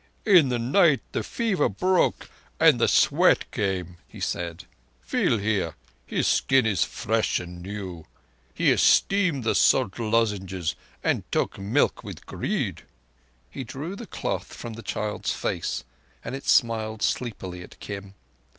"In 0.25 0.49
the 0.49 0.57
night 0.57 1.01
the 1.11 1.21
fever 1.21 1.69
broke 1.69 2.27
and 2.59 2.81
the 2.81 2.87
sweat 2.87 3.51
came," 3.51 3.97
he 4.07 4.19
cried. 4.19 4.63
"Feel 4.99 5.37
here—his 5.37 6.25
skin 6.27 6.65
is 6.65 6.83
fresh 6.83 7.39
and 7.39 7.61
new! 7.61 8.07
He 8.55 8.71
esteemed 8.71 9.43
the 9.43 9.53
salt 9.53 9.99
lozenges, 9.99 10.75
and 11.03 11.31
took 11.31 11.59
milk 11.59 12.03
with 12.03 12.25
greed." 12.25 12.81
He 13.51 13.63
drew 13.63 13.95
the 13.95 14.07
cloth 14.07 14.53
from 14.55 14.73
the 14.73 14.81
child's 14.81 15.33
face, 15.33 15.83
and 16.25 16.33
it 16.33 16.47
smiled 16.47 17.03
sleepily 17.03 17.61
at 17.61 17.79
Kim. 17.79 18.15